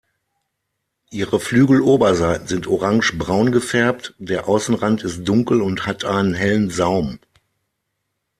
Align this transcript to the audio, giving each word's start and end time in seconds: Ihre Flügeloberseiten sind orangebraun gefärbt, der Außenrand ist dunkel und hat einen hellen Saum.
Ihre 1.11 1.39
Flügeloberseiten 1.39 2.47
sind 2.47 2.65
orangebraun 2.65 3.51
gefärbt, 3.51 4.15
der 4.17 4.49
Außenrand 4.49 5.03
ist 5.03 5.23
dunkel 5.25 5.61
und 5.61 5.85
hat 5.85 6.05
einen 6.05 6.33
hellen 6.33 6.71
Saum. 6.71 7.19